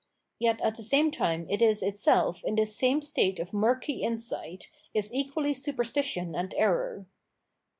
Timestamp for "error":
6.55-7.05